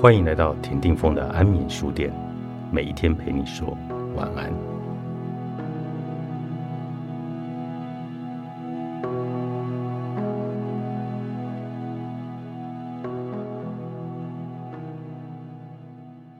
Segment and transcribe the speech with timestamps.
[0.00, 2.10] 欢迎来到田定峰的安眠书店，
[2.72, 3.76] 每一天陪你说
[4.16, 4.50] 晚安。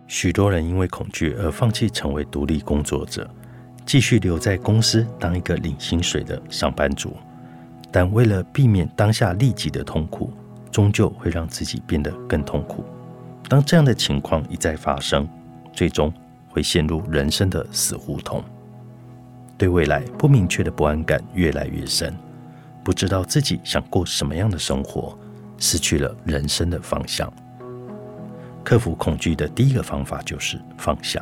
[0.07, 3.29] 许多人因为恐惧而放弃成为独立工作者，
[3.85, 7.15] 继续留在公司当一个领薪水的上班族，
[7.93, 10.33] 但为了避免当下立即的痛苦，
[10.73, 12.83] 终究会让自己变得更痛苦。
[13.51, 15.29] 当这样的情况一再发生，
[15.73, 16.15] 最终
[16.49, 18.45] 会陷入人生的死胡同，
[19.59, 22.17] 对未来不明确的不安感越来越深，
[22.85, 25.19] 不知道自己想过什么样的生活，
[25.59, 27.29] 失去了人生的方向。
[28.63, 31.21] 克服恐惧的第一个方法就是放下。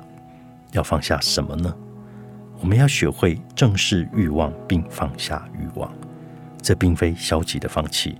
[0.73, 1.74] 要放下什么呢？
[2.60, 5.90] 我们要学会正视欲望，并放下欲望。
[6.60, 8.18] 这并非消极的放弃，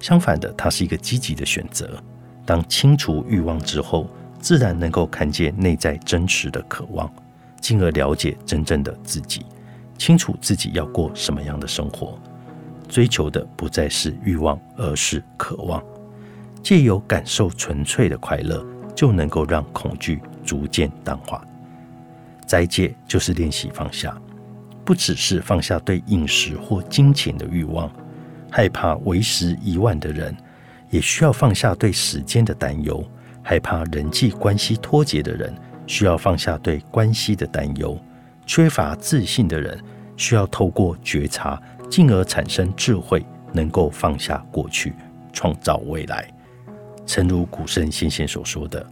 [0.00, 2.02] 相反的，它是一个积极的选择。
[2.46, 7.10] 当清除欲望之后，自然能够看见内在真实的渴望，
[7.60, 9.46] 进而了解真正的自己，
[9.96, 12.18] 清楚自己要过什么样的生活。
[12.86, 15.82] 追求的不再是欲望，而是渴望。
[16.62, 21.42] 借由感受纯粹的快乐，就能够让恐惧逐渐淡化。
[22.46, 24.16] 斋戒就是练习放下，
[24.84, 27.90] 不只是放下对饮食或金钱的欲望，
[28.50, 30.36] 害怕为时已晚的人。
[30.94, 33.04] 也需要放下对时间的担忧，
[33.42, 35.52] 害怕人际关系脱节的人
[35.88, 37.98] 需要放下对关系的担忧，
[38.46, 39.76] 缺乏自信的人
[40.16, 44.92] 需要透过觉察，进而产生智慧，能够放下过去，
[45.32, 46.32] 创造未来。
[47.04, 48.86] 诚如古圣先贤所说的：“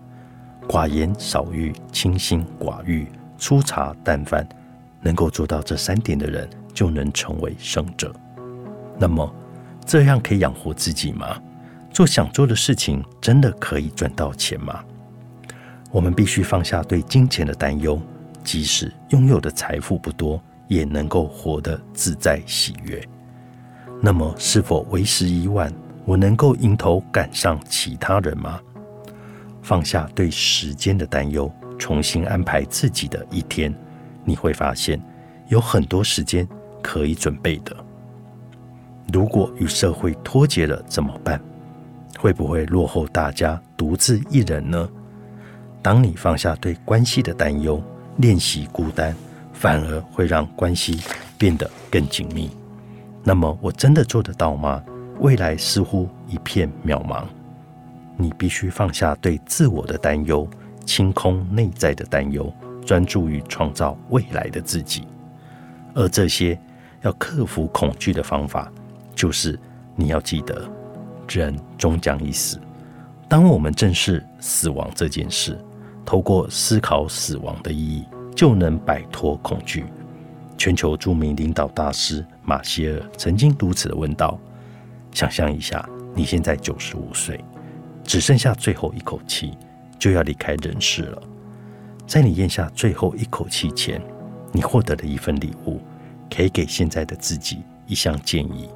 [0.67, 3.07] 寡言少欲，清心寡欲，
[3.39, 4.45] 粗茶淡饭。”
[5.05, 8.13] 能够做到这三点的人，就能成为圣者。
[8.99, 9.33] 那么，
[9.87, 11.41] 这样可以养活自己吗？
[11.93, 14.83] 做想做的事情，真的可以赚到钱吗？
[15.91, 18.01] 我们必须放下对金钱的担忧，
[18.43, 23.03] 即使拥有的财富不多，也能够活得自在喜悦。
[24.01, 25.73] 那么，是否为时已晚？
[26.05, 28.59] 我能够迎头赶上其他人吗？
[29.63, 33.73] 放下对时间的担忧，重新安排自己的一天，
[34.25, 35.01] 你会发现
[35.49, 36.49] 有很多时间
[36.83, 37.77] 可以准备的。
[39.13, 41.41] 如果与社会脱节了，怎么办？
[42.23, 44.89] 会不会落后大家，独自一人呢？
[45.83, 47.83] 当你放下对关系的担忧，
[48.19, 49.13] 练习孤单，
[49.53, 51.01] 反而会让关系
[51.37, 52.49] 变得更紧密。
[53.25, 54.81] 那么，我真的做得到吗？
[55.19, 57.25] 未来似乎一片渺茫。
[58.17, 60.49] 你必须放下对自我的担忧，
[60.87, 62.55] 清空内在的担忧，
[62.87, 65.09] 专注于创造未来的自己。
[65.93, 66.57] 而这些
[67.01, 68.71] 要克服恐惧的方法，
[69.13, 69.59] 就是
[69.97, 70.71] 你要记得。
[71.29, 72.61] 人终将一死。
[73.29, 75.59] 当我们正视死亡这件事，
[76.05, 78.05] 透过思考死亡的意义，
[78.37, 79.85] 就能摆脱恐惧。
[80.59, 84.39] 全球著名领导大师马歇尔曾经如此的问道
[85.13, 87.43] ：“想象一下，你现在九十五岁，
[88.05, 89.57] 只剩下最后一口气，
[89.99, 91.23] 就要离开人世了。
[92.07, 94.01] 在你咽下最后一口气前，
[94.53, 95.81] 你获得了一份礼物，
[96.31, 98.69] 可以给现在的自己一项建议。”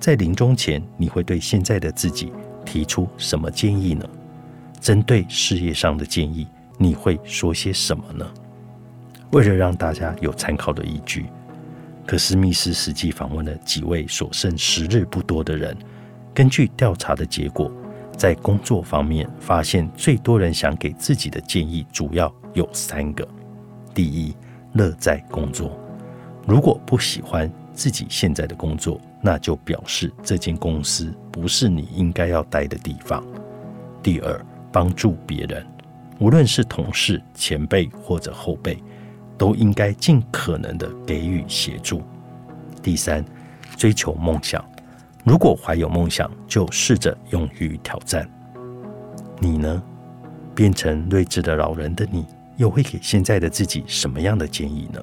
[0.00, 2.32] 在临终前，你会对现在的自己
[2.64, 4.08] 提出什么建议呢？
[4.80, 8.26] 针对事业上的建议，你会说些什么呢？
[9.30, 11.26] 为了让大家有参考的依据，
[12.06, 15.76] 可斯密斯实际访问了几位所剩时日不多的人。
[16.32, 17.70] 根据调查的结果，
[18.16, 23.28] 在工作方面，发现最多人想给自己的建议主要有三个：
[23.94, 24.34] 第一，
[24.72, 25.78] 乐在工作。
[26.46, 33.22] 如果不喜欢自己现在的工作，那就表示这间公司不是你应该要待的地方。
[34.02, 35.66] 第二，帮助别人，
[36.18, 38.82] 无论是同事、前辈或者后辈，
[39.36, 42.02] 都应该尽可能的给予协助。
[42.82, 43.24] 第三，
[43.76, 44.64] 追求梦想，
[45.24, 48.28] 如果怀有梦想，就试着勇于挑战。
[49.38, 49.82] 你呢？
[50.54, 52.26] 变成睿智的老人的你，
[52.56, 55.00] 又会给现在的自己什么样的建议呢？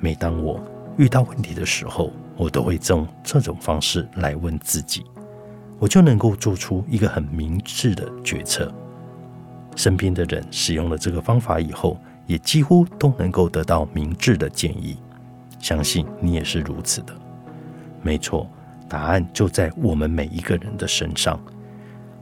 [0.00, 0.60] 每当我
[0.96, 5.04] 遇到问题的时候，我都会用这种方式来问自己，
[5.78, 8.72] 我就能够做出一个很明智的决策。
[9.74, 14.96] 身边的人使用了这个方法以后，也几乎都能够得到明智的建议。
[15.58, 17.12] 相信你也是如此的。
[18.02, 18.48] 没错，
[18.88, 21.38] 答案就在我们每一个人的身上。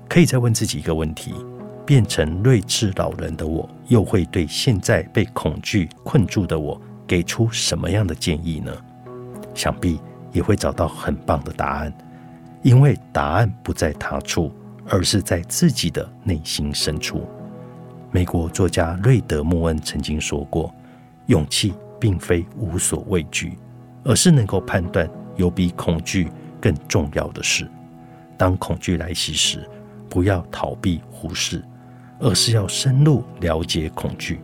[0.08, 1.34] 可以再问自己一个问题：
[1.84, 8.72] 变成睿智老人的我，又会对现在被恐惧困住的我给出什么样的建议呢？
[9.56, 9.98] 想必
[10.30, 11.92] 也会找到很棒的答案，
[12.62, 14.52] 因为答案不在他处，
[14.86, 17.26] 而是在自己的内心深处。
[18.12, 20.72] 美国作家瑞德·莫恩曾经说过
[21.26, 23.58] ：“勇气并非无所畏惧，
[24.04, 26.28] 而是能够判断有比恐惧
[26.60, 27.66] 更重要的事。
[28.36, 29.68] 当恐惧来袭时，
[30.08, 31.64] 不要逃避忽视，
[32.20, 34.40] 而是要深入了解恐惧。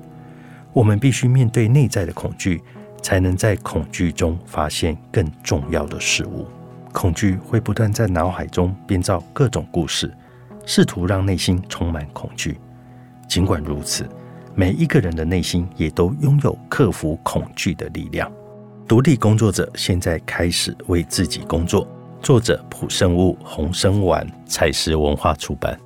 [0.72, 2.62] 我们必须面对内在的恐惧，
[3.02, 6.46] 才能在恐惧中发现更重要的事物。
[6.92, 10.12] 恐惧会不断在脑海中编造各种故事，
[10.64, 12.58] 试图让内心充满恐惧。
[13.28, 14.08] 尽管如此，
[14.54, 18.30] 每一个人的内心也都拥有克服恐惧的力量。
[18.86, 21.88] 独立工作者现在开始为自己工作。
[22.20, 25.78] 作者：朴胜悟，洪生丸，彩石文化出版。